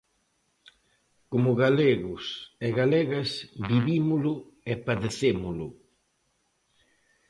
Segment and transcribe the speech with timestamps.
[1.31, 2.23] Como galegos
[2.65, 3.29] e galegas,
[3.69, 4.33] vivímolo
[4.71, 5.67] e padecémolo.